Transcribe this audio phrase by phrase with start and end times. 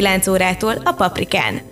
[0.00, 1.69] 9 órától a Paprikán.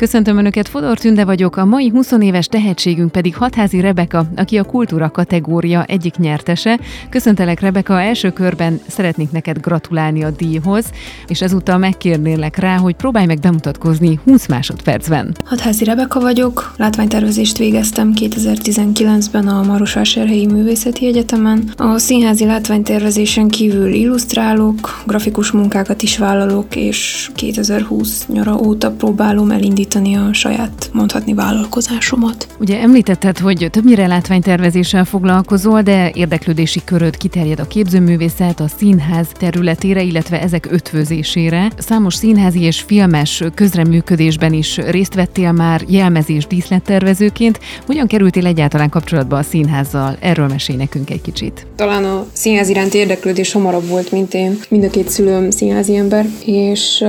[0.00, 4.64] Köszöntöm Önöket, Fodor Tünde vagyok, a mai 20 éves tehetségünk pedig Hatházi Rebeka, aki a
[4.64, 6.78] kultúra kategória egyik nyertese.
[7.10, 10.90] Köszöntelek Rebeka, első körben szeretnék neked gratulálni a díjhoz,
[11.26, 15.34] és ezúttal megkérnélek rá, hogy próbálj meg bemutatkozni 20 másodpercben.
[15.44, 21.72] Hatházi Rebeka vagyok, látványtervezést végeztem 2019-ben a Marosvásárhelyi Művészeti Egyetemen.
[21.76, 29.88] A színházi látványtervezésen kívül illusztrálok, grafikus munkákat is vállalok, és 2020 nyara óta próbálom elindítani
[29.94, 32.46] elindítani a saját, mondhatni, vállalkozásomat.
[32.60, 40.02] Ugye említetted, hogy többnyire látványtervezéssel foglalkozol, de érdeklődési köröd kiterjed a képzőművészet, a színház területére,
[40.02, 41.70] illetve ezek ötvözésére.
[41.78, 47.60] Számos színházi és filmes közreműködésben is részt vettél már jelmezés díszlettervezőként.
[47.86, 50.16] Hogyan kerültél egyáltalán kapcsolatba a színházzal?
[50.20, 51.66] Erről mesélj nekünk egy kicsit.
[51.76, 54.58] Talán a színház iránt érdeklődés hamarabb volt, mint én.
[54.68, 57.04] Mind a két szülőm színházi ember, és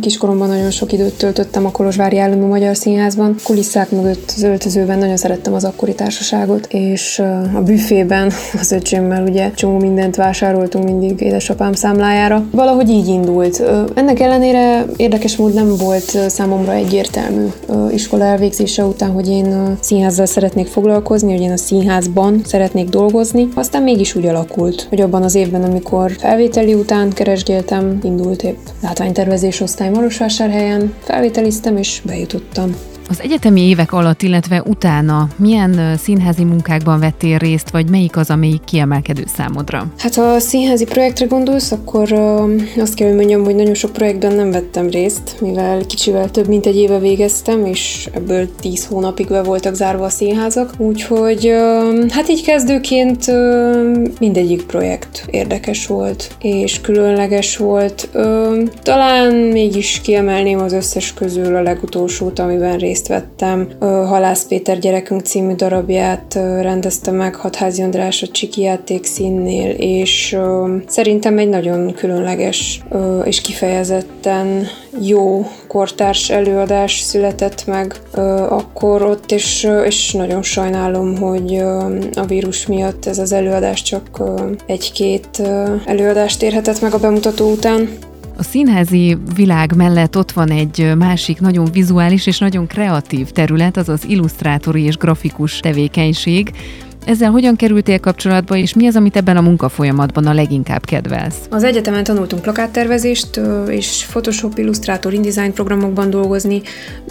[0.00, 3.34] kiskoromban nagyon sok időt töltöttem a Kolozsvári Állami Magyar Színházban.
[3.44, 7.18] Kulisszák mögött az öltözőben nagyon szerettem az akkori társaságot, és
[7.54, 12.44] a büfében az öcsémmel ugye csomó mindent vásároltunk mindig édesapám számlájára.
[12.50, 13.62] Valahogy így indult.
[13.94, 17.46] Ennek ellenére érdekes mód nem volt számomra egyértelmű
[17.90, 23.48] iskola elvégzése után, hogy én színházzal szeretnék foglalkozni, hogy én a színházban szeretnék dolgozni.
[23.54, 29.60] Aztán mégis úgy alakult, hogy abban az évben, amikor felvételi után keresgéltem, indult épp látványtervezés
[29.60, 32.74] osztály Marosvásárhelyen, felvételiztem és bejutottam.
[33.10, 38.64] Az egyetemi évek alatt, illetve utána milyen színházi munkákban vettél részt, vagy melyik az, amelyik
[38.64, 39.86] kiemelkedő számodra?
[39.98, 42.12] Hát ha a színházi projektre gondolsz, akkor
[42.78, 46.66] azt kell, hogy mondjam, hogy nagyon sok projektben nem vettem részt, mivel kicsivel több mint
[46.66, 51.52] egy éve végeztem, és ebből 10 hónapig be voltak zárva a színházak, úgyhogy
[52.08, 53.24] hát így kezdőként
[54.18, 58.08] mindegyik projekt érdekes volt, és különleges volt.
[58.82, 63.68] Talán mégis kiemelném az összes közül a legutolsót, amiben részt részt vettem.
[63.80, 70.36] Halász Péter gyerekünk című darabját rendezte meg Hatházi András a Csiki játék színnél, és
[70.86, 72.80] szerintem egy nagyon különleges
[73.24, 74.66] és kifejezetten
[75.00, 77.94] jó kortárs előadás született meg
[78.48, 81.62] akkor ott, és, és nagyon sajnálom, hogy
[82.14, 84.22] a vírus miatt ez az előadás csak
[84.66, 85.42] egy-két
[85.84, 87.88] előadást érhetett meg a bemutató után.
[88.38, 93.88] A színházi világ mellett ott van egy másik nagyon vizuális és nagyon kreatív terület, az
[93.88, 96.52] az illusztrátori és grafikus tevékenység.
[97.06, 101.36] Ezzel hogyan kerültél kapcsolatba, és mi az, amit ebben a munkafolyamatban a leginkább kedvelsz?
[101.50, 106.62] Az egyetemen tanultunk plakáttervezést, és Photoshop, Illustrator, InDesign programokban dolgozni.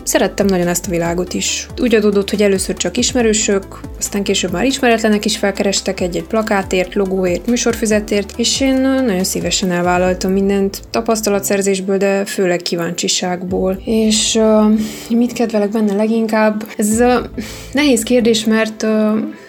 [0.04, 1.68] Szerettem nagyon ezt a világot is.
[1.82, 7.48] Úgy adódott, hogy először csak ismerősök, aztán később már ismeretlenek is felkerestek egy-egy plakátért, logóért,
[7.48, 13.82] műsorfüzetért, és én nagyon szívesen elvállaltam mindent tapasztalatszerzésből, de főleg kíváncsiságból.
[13.86, 16.64] És uh, mit kedvelek benne leginkább?
[16.78, 17.30] Ez a
[17.72, 18.90] nehéz kérdés, mert uh,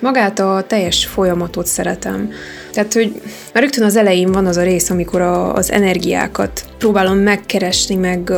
[0.01, 2.31] magát a teljes folyamatot szeretem.
[2.73, 3.21] Tehát, hogy
[3.53, 8.33] már rögtön az elején van az a rész, amikor a, az energiákat próbálom megkeresni, meg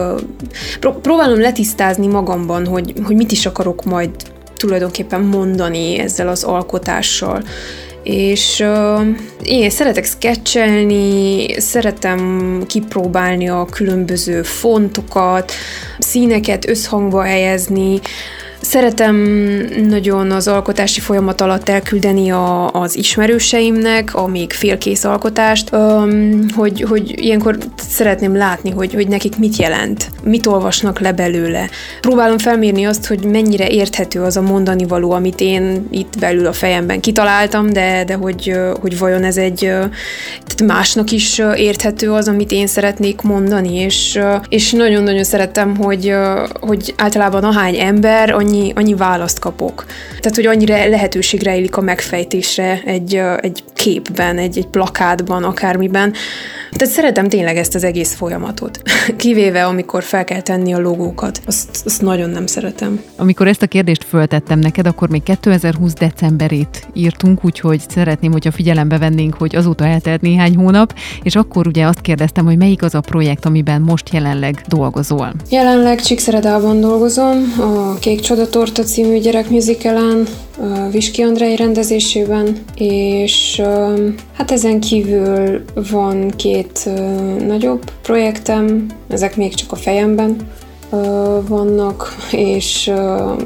[0.81, 4.11] pró- próbálom letisztázni magamban, hogy, hogy mit is akarok majd
[4.57, 7.43] tulajdonképpen mondani ezzel az alkotással.
[8.03, 9.07] És uh,
[9.43, 15.53] én szeretek sketchelni, szeretem kipróbálni a különböző fontokat,
[15.99, 18.01] színeket összhangba helyezni,
[18.61, 19.17] Szeretem
[19.89, 26.81] nagyon az alkotási folyamat alatt elküldeni a, az ismerőseimnek a még félkész alkotást, öm, hogy,
[26.81, 31.71] hogy ilyenkor szeretném látni, hogy, hogy nekik mit jelent, mit olvasnak le belőle.
[32.01, 36.53] Próbálom felmérni azt, hogy mennyire érthető az a mondani való, amit én itt belül a
[36.53, 42.51] fejemben kitaláltam, de, de hogy, hogy vajon ez egy tehát másnak is érthető az, amit
[42.51, 46.15] én szeretnék mondani, és, és nagyon-nagyon szerettem, hogy,
[46.61, 49.85] hogy általában ahány ember, annyi annyi, annyi választ kapok.
[50.21, 56.13] Tehát, hogy annyira lehetőség rejlik a megfejtésre egy, egy képben, egy, egy plakátban, akármiben.
[56.71, 58.83] Tehát szeretem tényleg ezt az egész folyamatot.
[59.17, 61.41] Kivéve, amikor fel kell tenni a logókat.
[61.47, 63.03] Azt, azt nagyon nem szeretem.
[63.17, 68.99] Amikor ezt a kérdést föltettem neked, akkor még 2020 decemberét írtunk, úgyhogy szeretném, hogyha figyelembe
[68.99, 73.01] vennénk, hogy azóta eltelt néhány hónap, és akkor ugye azt kérdeztem, hogy melyik az a
[73.01, 75.33] projekt, amiben most jelenleg dolgozol.
[75.51, 80.27] Jelenleg Csíkszeredában dolgozom, a Kék Csodatorta című gyerekmusicalen,
[80.91, 83.63] Viski Andrei rendezésében, és
[84.33, 86.89] hát ezen kívül van két
[87.47, 90.37] nagyobb projektem, ezek még csak a fejemben
[91.49, 92.93] vannak, és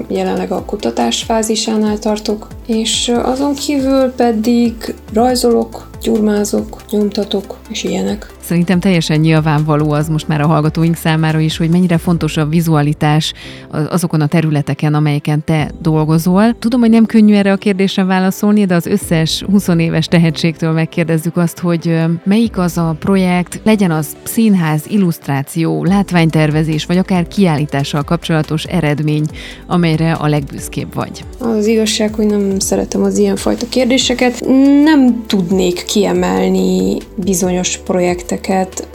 [0.09, 8.33] jelenleg a kutatás fázisánál tartok, és azon kívül pedig rajzolok, gyurmázok, nyomtatok, és ilyenek.
[8.41, 13.33] Szerintem teljesen nyilvánvaló az most már a hallgatóink számára is, hogy mennyire fontos a vizualitás
[13.71, 16.59] azokon a területeken, amelyeken te dolgozol.
[16.59, 21.37] Tudom, hogy nem könnyű erre a kérdésre válaszolni, de az összes 20 éves tehetségtől megkérdezzük
[21.37, 28.65] azt, hogy melyik az a projekt, legyen az színház, illusztráció, látványtervezés, vagy akár kiállítással kapcsolatos
[28.65, 29.25] eredmény,
[29.67, 31.25] amelyre a legbüszkébb vagy.
[31.39, 34.45] Az igazság, hogy nem szeretem az ilyenfajta kérdéseket.
[34.85, 38.89] Nem tudnék kiemelni bizonyos projekteket,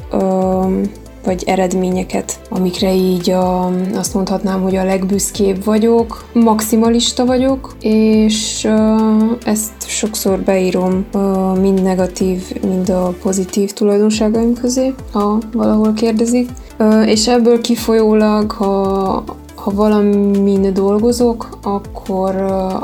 [1.25, 8.67] vagy eredményeket, amikre így a, azt mondhatnám, hogy a legbüszkébb vagyok, maximalista vagyok, és
[9.45, 11.05] ezt sokszor beírom
[11.61, 16.49] mind negatív, mind a pozitív tulajdonságaim közé, ha valahol kérdezik.
[17.05, 19.23] És ebből kifolyólag, ha
[19.63, 22.35] ha valamin dolgozok, akkor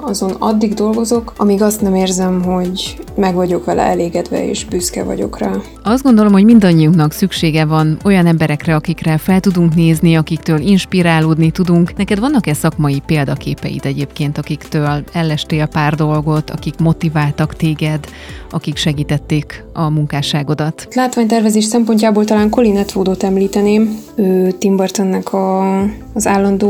[0.01, 5.37] azon addig dolgozok, amíg azt nem érzem, hogy meg vagyok vele elégedve és büszke vagyok
[5.37, 5.51] rá.
[5.83, 11.95] Azt gondolom, hogy mindannyiunknak szüksége van olyan emberekre, akikre fel tudunk nézni, akiktől inspirálódni tudunk.
[11.95, 18.05] Neked vannak-e szakmai példaképeid egyébként, akiktől ellestél pár dolgot, akik motiváltak téged,
[18.51, 20.87] akik segítették a munkásságodat?
[20.91, 23.97] Látványtervezés szempontjából talán Colin Atwoodot említeném.
[24.15, 25.79] Ő Tim Burtonnek a,
[26.13, 26.64] az állandó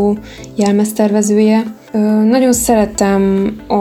[0.55, 1.63] jelmeztervezője.
[2.23, 3.75] Nagyon szeretem a,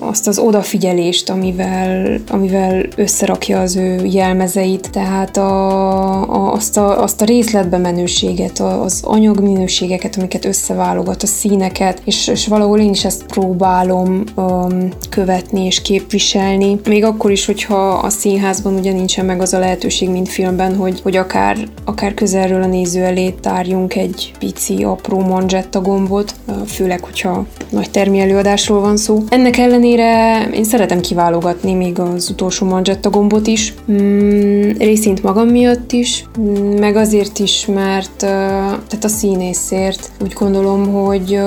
[0.00, 7.20] azt az odafigyelést, amivel, amivel összerakja az ő jelmezeit, tehát a, a, azt, a, azt
[7.20, 13.26] a részletbe menőséget, az anyagminőségeket, amiket összeválogat, a színeket, és, és valahol én is ezt
[13.26, 16.80] próbálom um, követni és képviselni.
[16.84, 21.00] Még akkor is, hogyha a színházban ugye nincsen meg az a lehetőség, mint filmben, hogy,
[21.02, 26.34] hogy akár, akár közelről a néző elé tárjunk egy pici, apró manzsetta gombot,
[26.66, 29.22] főleg, hogyha nagy termi előadásról van szó.
[29.28, 35.92] Ennek ellenére én szeretem kiválogatni még az utolsó manzsetta gombot is, mm, részint magam miatt
[35.92, 40.10] is, mm, meg azért is, mert tehát a színészért.
[40.22, 41.40] Úgy gondolom, hogy,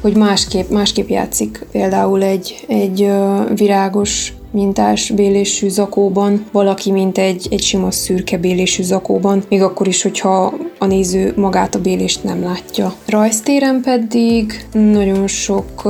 [0.00, 3.10] hogy másképp, másképp játszik például egy, egy
[3.54, 10.02] virágos mintás bélésű zakóban, valaki, mint egy, egy sima szürke bélésű zakóban, még akkor is,
[10.02, 12.94] hogyha a néző magát a bélést nem látja.
[13.06, 15.82] Rajztéren pedig nagyon sok,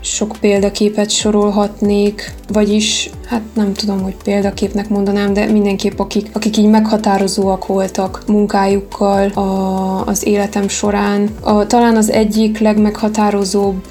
[0.00, 6.68] sok példaképet sorolhatnék, vagyis hát nem tudom, hogy példaképnek mondanám, de mindenképp akik, akik így
[6.68, 11.28] meghatározóak voltak munkájukkal a, az életem során.
[11.40, 13.84] A, talán az egyik legmeghatározóbb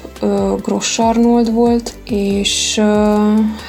[0.62, 2.80] Gross Arnold volt, és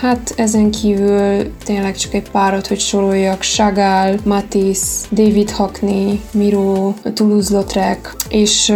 [0.02, 8.12] hát ezen kívül tényleg csak egy párat, hogy soroljak, Chagall, Matisse, David Hockney, Miro, Toulouse-Lautrec,
[8.30, 8.74] és,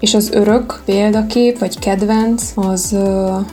[0.00, 2.96] és az örök példakép, vagy kedvenc, az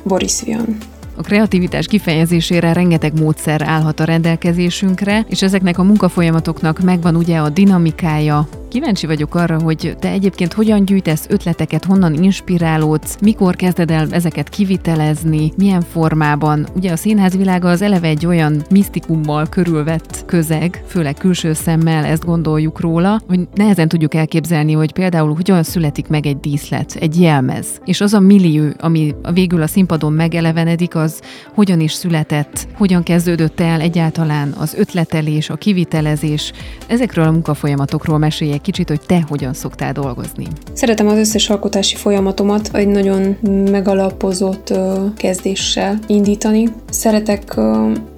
[0.03, 0.77] Boris Vian.
[1.15, 7.49] A kreativitás kifejezésére rengeteg módszer állhat a rendelkezésünkre, és ezeknek a munkafolyamatoknak megvan ugye a
[7.49, 14.07] dinamikája, Kíváncsi vagyok arra, hogy te egyébként hogyan gyűjtesz ötleteket, honnan inspirálódsz, mikor kezded el
[14.11, 16.67] ezeket kivitelezni, milyen formában.
[16.75, 22.25] Ugye a színház világa az eleve egy olyan misztikummal körülvett közeg, főleg külső szemmel ezt
[22.25, 27.67] gondoljuk róla, hogy nehezen tudjuk elképzelni, hogy például hogyan születik meg egy díszlet, egy jelmez.
[27.85, 31.21] És az a millió, ami végül a színpadon megelevenedik, az
[31.53, 36.51] hogyan is született, hogyan kezdődött el egyáltalán az ötletelés, a kivitelezés.
[36.87, 40.47] Ezekről a munkafolyamatokról meséljek kicsit, hogy te hogyan szoktál dolgozni.
[40.73, 43.37] Szeretem az összes alkotási folyamatomat egy nagyon
[43.71, 44.73] megalapozott
[45.17, 46.67] kezdéssel indítani.
[46.89, 47.43] Szeretek,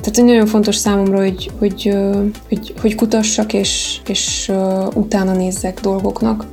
[0.05, 1.97] tehát nagyon fontos számomra, hogy, hogy,
[2.49, 4.51] hogy, hogy kutassak és, és
[4.93, 6.45] utána nézzek dolgoknak.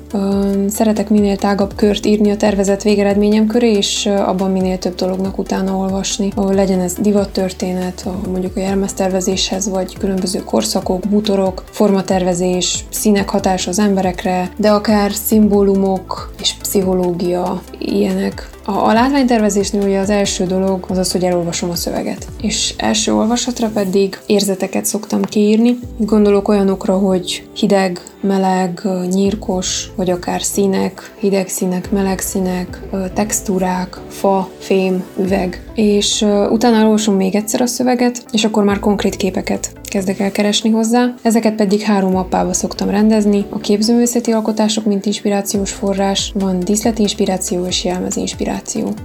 [0.69, 5.77] Szeretek minél tágabb kört írni a tervezett végeredményem köré, és abban minél több dolognak utána
[5.77, 6.33] olvasni.
[6.37, 14.51] Legyen ez divattörténet, mondjuk a jelmeztervezéshez, vagy különböző korszakok, bútorok, formatervezés, színek hatás az emberekre,
[14.57, 18.51] de akár szimbólumok és pszichológia, ilyenek.
[18.65, 22.27] A, a látványtervezésnél ugye az első dolog az az, hogy elolvasom a szöveget.
[22.41, 25.79] És első olvasatra pedig érzeteket szoktam kiírni.
[25.97, 32.81] Gondolok olyanokra, hogy hideg, meleg, nyírkos, vagy akár színek, hideg színek, meleg színek,
[33.15, 35.63] textúrák, fa, fém, üveg.
[35.75, 40.71] És utána elolvasom még egyszer a szöveget, és akkor már konkrét képeket kezdek el keresni
[40.71, 41.15] hozzá.
[41.23, 43.45] Ezeket pedig három mappába szoktam rendezni.
[43.51, 48.52] A képzőművészeti alkotások, mint inspirációs forrás, van díszleti inspiráció és jelmez inspiráció.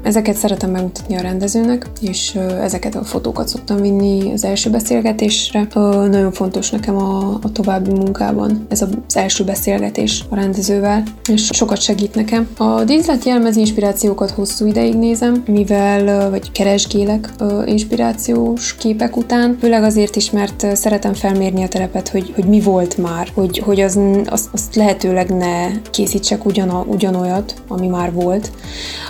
[0.04, 5.68] Ezeket szeretem megmutatni a rendezőnek, és ezeket a fotókat szoktam vinni az első beszélgetésre.
[6.10, 11.82] Nagyon fontos nekem a, a további munkában ez az első beszélgetés a rendezővel, és sokat
[11.82, 12.50] segít nekem.
[12.58, 17.34] A díszlet jelmez inspirációkat hosszú ideig nézem, mivel vagy keresgélek
[17.66, 22.98] inspirációs képek után, főleg azért is, mert szeretem felmérni a telepet, hogy, hogy mi volt
[22.98, 28.52] már, hogy, hogy az, azt, azt lehetőleg ne készítsek ugyana, ugyanolyat, ami már volt.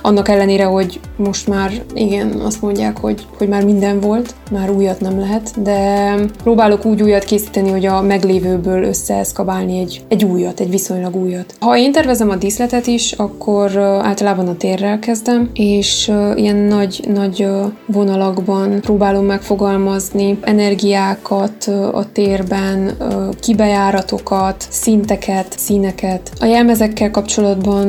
[0.01, 4.99] Annak ellenére, hogy most már igen, azt mondják, hogy, hogy már minden volt, már újat
[4.99, 10.69] nem lehet, de próbálok úgy újat készíteni, hogy a meglévőből összeeszkabálni egy, egy újat, egy
[10.69, 11.55] viszonylag újat.
[11.59, 17.47] Ha én tervezem a díszletet is, akkor általában a térrel kezdem, és ilyen nagy, nagy
[17.85, 22.91] vonalakban próbálom megfogalmazni energiákat, a térben,
[23.39, 26.31] kibejáratokat, szinteket, színeket.
[26.39, 27.87] A jelmezekkel kapcsolatban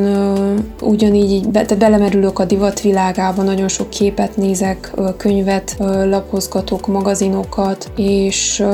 [0.80, 8.64] ugyanígy be, tehát belemerülök a divatvilágába, nagyon sok képet nézek, könyvet lapozgatok, magazinokat, és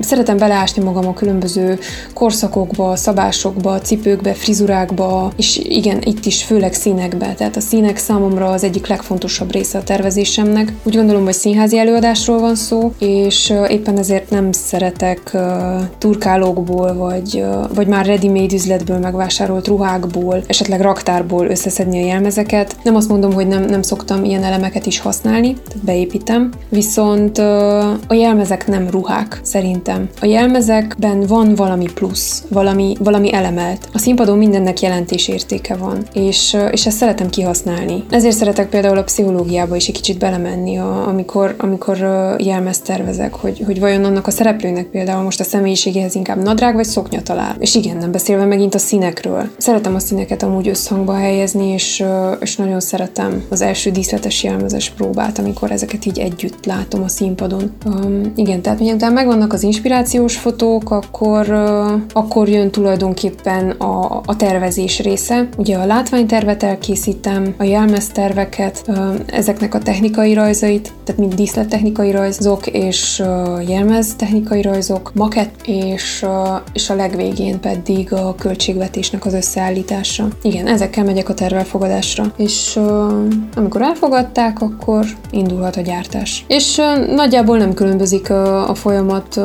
[0.00, 1.78] szeretem beleásni magam a különböző
[2.14, 7.34] korszakokba, szabásokba, cipőkbe, frizurákba, és igen, itt is főleg színekbe.
[7.34, 10.72] Tehát a színek számomra az egyik legfontosabb része a tervezésemnek.
[10.82, 15.36] Úgy gondolom, hogy színházi előadásról van szó, és éppen ezért nem szeretek
[15.98, 17.44] turkálókból, vagy,
[17.74, 22.55] vagy már ready-made üzletből megvásárolt ruhákból, esetleg raktárból összeszedni a jelmezeket.
[22.82, 27.38] Nem azt mondom, hogy nem, nem szoktam ilyen elemeket is használni, tehát beépítem, viszont
[28.08, 30.08] a jelmezek nem ruhák, szerintem.
[30.20, 33.88] A jelmezekben van valami plusz, valami, valami elemelt.
[33.92, 38.04] A színpadon mindennek jelentésértéke van, és, és ezt szeretem kihasználni.
[38.10, 41.96] Ezért szeretek például a pszichológiába is egy kicsit belemenni, amikor, amikor
[42.38, 46.84] jelmezt tervezek, hogy, hogy vajon annak a szereplőnek például most a személyiségéhez inkább nadrág vagy
[46.84, 47.56] szoknya talál.
[47.58, 49.48] És igen, nem beszélve megint a színekről.
[49.56, 52.04] Szeretem a színeket amúgy összhangba helyezni, és,
[52.46, 57.72] és nagyon szeretem az első díszletes jelmezes próbát, amikor ezeket így együtt látom a színpadon.
[57.86, 64.36] Um, igen, tehát miután megvannak az inspirációs fotók, akkor, uh, akkor jön tulajdonképpen a, a
[64.36, 65.48] tervezés része.
[65.56, 72.66] Ugye a látványtervet elkészítem, a jelmezterveket, uh, ezeknek a technikai rajzait, tehát mind díszlettechnikai rajzok,
[72.66, 76.24] és uh, jelmez technikai rajzok, makett, és,
[76.72, 80.28] és a legvégén pedig a költségvetésnek az összeállítása.
[80.42, 82.78] Igen, ezekkel megyek a tervelfogadásra, és
[83.54, 86.44] amikor elfogadták, akkor indulhat a gyártás.
[86.48, 86.80] És
[87.14, 89.40] nagyjából nem különbözik a, folyamat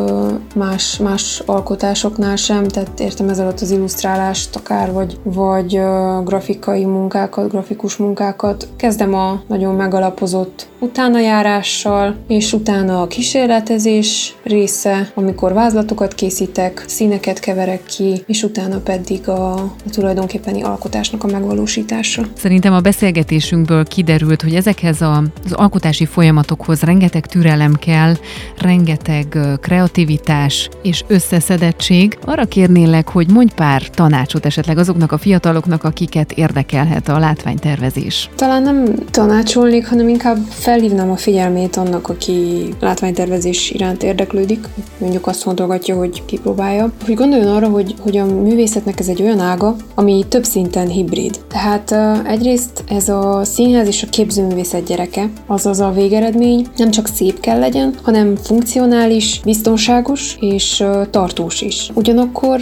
[0.56, 5.82] más, más alkotásoknál sem, tehát értem ez alatt az illusztrálást akár, vagy, vagy
[6.24, 8.68] grafikai munkákat, grafikus munkákat.
[8.76, 17.84] Kezdem a nagyon megalapozott utánajárással, és utána a kísérletezés, része, amikor vázlatokat készítek, színeket keverek
[17.84, 22.26] ki, és utána pedig a, a tulajdonképpeni alkotásnak a megvalósítása.
[22.36, 28.14] Szerintem a beszélgetésünkből kiderült, hogy ezekhez a, az alkotási folyamatokhoz rengeteg türelem kell,
[28.58, 32.18] rengeteg kreativitás és összeszedettség.
[32.26, 38.30] Arra kérnélek, hogy mondj pár tanácsot esetleg azoknak a fiataloknak, akiket érdekelhet a látványtervezés.
[38.36, 45.42] Talán nem tanácsolnék, hanem inkább felhívnám a figyelmét annak, aki látványtervezés iránt érdeklődik, mondjuk azt
[45.42, 50.26] fontolgatja, hogy kipróbálja, hogy gondoljon arra, hogy, hogy a művészetnek ez egy olyan ága, ami
[50.30, 51.40] több szinten hibrid.
[51.48, 52.32] Tehát uh,
[52.72, 57.60] egyrészt ez a színház és a képzőművészet gyereke, azaz a végeredmény nem csak szép kell
[57.60, 61.92] legyen, hanem funkcionális, biztonságos és tartós is.
[61.94, 62.60] Ugyanakkor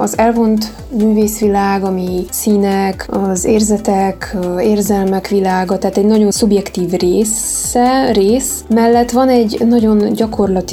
[0.00, 8.64] az elvont művészvilág, ami színek, az érzetek, érzelmek világa, tehát egy nagyon szubjektív része, rész,
[8.68, 10.24] mellett van egy nagyon gyakorlati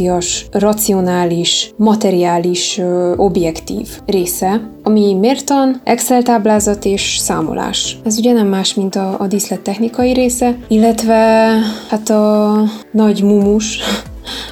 [0.03, 2.81] gyakorlatias, racionális, materiális,
[3.15, 7.97] objektív része, ami mértan, Excel táblázat és számolás.
[8.05, 11.53] Ez ugye nem más, mint a, a díszlet technikai része, illetve
[11.89, 12.53] hát a
[12.91, 13.79] nagy mumus,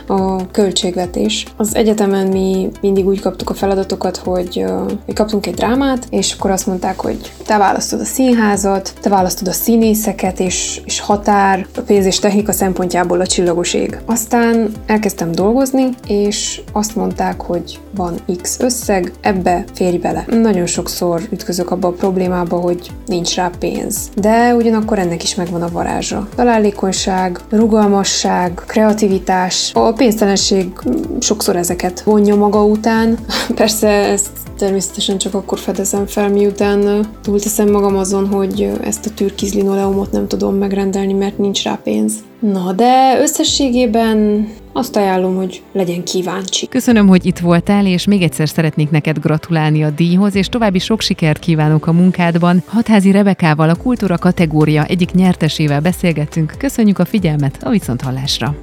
[0.07, 1.45] a költségvetés.
[1.57, 4.65] Az egyetemen mi mindig úgy kaptuk a feladatokat, hogy
[5.05, 9.47] mi kaptunk egy drámát, és akkor azt mondták, hogy te választod a színházat, te választod
[9.47, 13.99] a színészeket, és, és határ, a pénz és technika szempontjából a csillagos ég.
[14.05, 20.25] Aztán elkezdtem dolgozni, és azt mondták, hogy van X összeg, ebbe férj bele.
[20.29, 24.09] Nagyon sokszor ütközök abba a problémába, hogy nincs rá pénz.
[24.15, 26.27] De ugyanakkor ennek is megvan a varázsa.
[26.35, 30.71] Találékonyság, rugalmasság, kreativitás, a pénztelenség
[31.19, 33.17] sokszor ezeket vonja maga után.
[33.55, 39.53] Persze ezt természetesen csak akkor fedezem fel, miután túlteszem magam azon, hogy ezt a türkiz
[39.53, 42.13] linoleumot nem tudom megrendelni, mert nincs rá pénz.
[42.39, 46.67] Na, de összességében azt ajánlom, hogy legyen kíváncsi.
[46.67, 51.01] Köszönöm, hogy itt voltál, és még egyszer szeretnék neked gratulálni a díjhoz, és további sok
[51.01, 52.63] sikert kívánok a munkádban.
[52.65, 56.53] Hatházi Rebekával a kultúra kategória egyik nyertesével beszélgettünk.
[56.57, 58.55] Köszönjük a figyelmet, a viszonthallásra.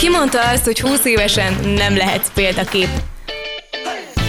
[0.00, 0.08] Ki
[0.52, 2.88] azt, hogy 20 évesen nem lehetsz példakép?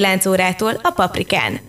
[0.00, 1.60] 9 órától a Paprikán.